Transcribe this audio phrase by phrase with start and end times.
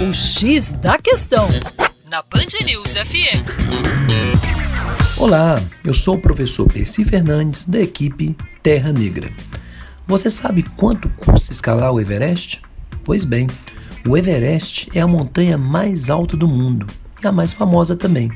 [0.00, 1.46] O X da Questão,
[2.10, 3.44] na Band News FM.
[5.18, 9.30] Olá, eu sou o professor Percy Fernandes, da equipe Terra Negra.
[10.06, 12.62] Você sabe quanto custa escalar o Everest?
[13.04, 13.46] Pois bem,
[14.08, 16.86] o Everest é a montanha mais alta do mundo
[17.22, 18.32] e a mais famosa também.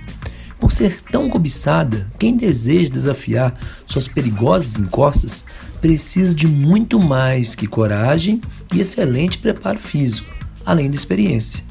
[0.60, 5.46] Por ser tão cobiçada, quem deseja desafiar suas perigosas encostas
[5.80, 8.38] precisa de muito mais que coragem
[8.70, 11.62] e excelente preparo físico, além da experiência.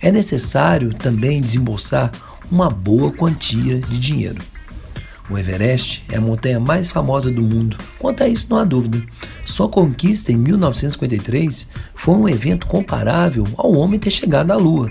[0.00, 2.10] É necessário também desembolsar
[2.50, 4.40] uma boa quantia de dinheiro.
[5.30, 9.00] O Everest é a montanha mais famosa do mundo, quanto a isso não há dúvida.
[9.46, 14.90] Sua conquista em 1953 foi um evento comparável ao homem ter chegado à Lua,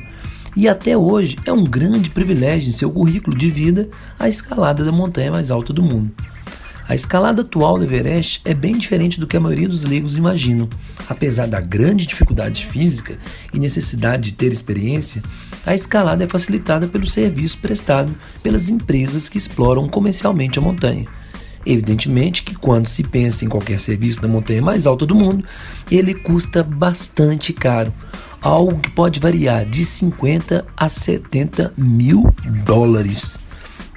[0.56, 4.92] e até hoje é um grande privilégio em seu currículo de vida a escalada da
[4.92, 6.12] montanha mais alta do mundo.
[6.90, 10.68] A escalada atual do Everest é bem diferente do que a maioria dos leigos imaginam.
[11.08, 13.16] Apesar da grande dificuldade física
[13.54, 15.22] e necessidade de ter experiência,
[15.64, 21.06] a escalada é facilitada pelo serviço prestado pelas empresas que exploram comercialmente a montanha.
[21.64, 25.46] Evidentemente que quando se pensa em qualquer serviço da montanha mais alta do mundo,
[25.92, 27.94] ele custa bastante caro,
[28.42, 32.34] algo que pode variar de 50 a 70 mil
[32.66, 33.38] dólares.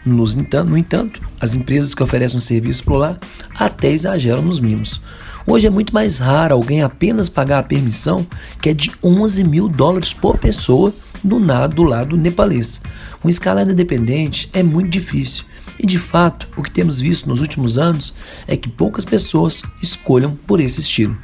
[0.05, 3.19] Nos no entanto, as empresas que oferecem um serviço por lá
[3.57, 5.01] até exageram nos mimos.
[5.47, 8.27] Hoje é muito mais raro alguém apenas pagar a permissão,
[8.61, 10.93] que é de 11 mil dólares por pessoa,
[11.23, 12.81] do, nada, do lado nepalês.
[13.23, 15.45] Uma escalada independente é muito difícil.
[15.79, 18.15] E de fato, o que temos visto nos últimos anos
[18.47, 21.17] é que poucas pessoas escolham por esse estilo.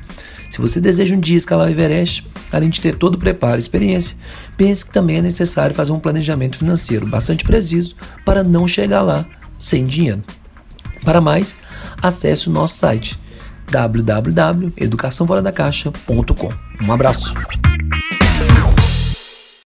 [0.50, 3.58] Se você deseja um dia escalar o Everest, além de ter todo o preparo e
[3.58, 4.16] experiência,
[4.56, 9.26] pense que também é necessário fazer um planejamento financeiro bastante preciso para não chegar lá
[9.58, 10.22] sem dinheiro.
[11.04, 11.58] Para mais,
[12.02, 13.20] acesse o nosso site
[13.70, 16.50] www.educaçãoforadacaixa.com.
[16.82, 17.34] Um abraço.